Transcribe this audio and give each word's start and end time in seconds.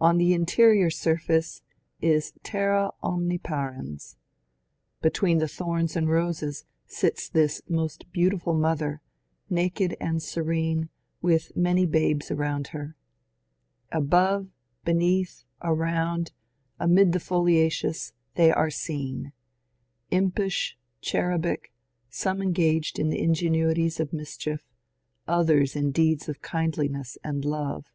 On 0.00 0.16
the 0.16 0.32
interior 0.32 0.90
surface 0.90 1.60
is 2.00 2.30
^^ 2.40 2.40
Terra 2.44 2.92
Omniparens." 3.02 4.14
Between 5.02 5.38
the 5.38 5.48
thorns 5.48 5.96
and 5.96 6.06
the 6.06 6.12
roses 6.12 6.64
sits 6.86 7.28
this 7.28 7.60
most 7.68 8.12
beautiful 8.12 8.54
Mother, 8.54 9.00
naked 9.50 9.96
and 10.00 10.22
serene, 10.22 10.88
with 11.20 11.50
many 11.56 11.84
babes 11.84 12.30
around 12.30 12.68
her. 12.68 12.94
Above, 13.90 14.46
beneath, 14.84 15.42
around, 15.60 16.30
amid 16.78 17.10
the 17.10 17.18
foliations 17.18 18.12
they 18.36 18.52
are 18.52 18.70
seen— 18.70 19.32
impish, 20.20 20.78
cherubic, 21.00 21.72
some 22.08 22.40
en 22.40 22.52
gaged 22.52 23.00
in 23.00 23.12
ingenuities 23.12 23.98
of 23.98 24.12
mischief, 24.12 24.62
others 25.26 25.74
in 25.74 25.90
deeds 25.90 26.28
of 26.28 26.40
kindliness 26.40 27.18
and 27.24 27.44
love. 27.44 27.86